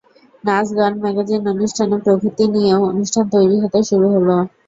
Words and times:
নাচ, 0.43 0.67
গান, 0.77 0.93
ম্যাগাজিন 1.03 1.41
অনুষ্ঠান 1.53 1.89
প্রভৃতি 2.03 2.45
নিয়েও 2.53 2.81
অনুষ্ঠান 2.91 3.25
তৈরি 3.33 3.57
হতে 3.63 3.79
শুরু 3.89 4.07
হলো। 4.15 4.35